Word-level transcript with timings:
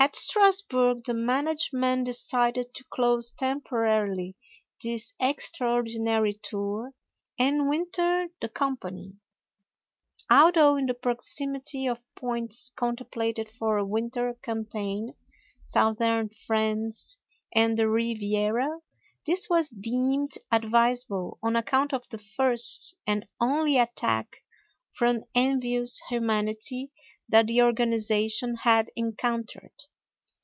At 0.00 0.14
Strasburg 0.14 1.04
the 1.04 1.12
management 1.12 2.06
decided 2.06 2.72
to 2.74 2.84
close 2.84 3.32
temporarily 3.32 4.36
this 4.82 5.12
extraordinary 5.20 6.32
tour 6.34 6.94
and 7.36 7.68
winter 7.68 8.28
the 8.40 8.48
company. 8.48 9.14
Although 10.30 10.76
in 10.76 10.86
the 10.86 10.94
proximity 10.94 11.88
of 11.88 12.04
points 12.14 12.70
contemplated 12.70 13.50
for 13.50 13.76
a 13.76 13.84
winter 13.84 14.34
campaign 14.40 15.14
(southern 15.64 16.30
France 16.30 17.18
and 17.52 17.76
the 17.76 17.88
Riviera), 17.88 18.78
this 19.26 19.50
was 19.50 19.68
deemed 19.68 20.30
advisable 20.52 21.38
on 21.42 21.54
account 21.56 21.92
of 21.92 22.08
the 22.08 22.18
first 22.18 22.94
and 23.04 23.26
only 23.40 23.76
attack 23.76 24.42
from 24.92 25.24
envious 25.34 26.00
humanity 26.08 26.92
that 27.30 27.46
the 27.46 27.60
organization 27.60 28.54
had 28.54 28.90
encountered. 28.96 29.72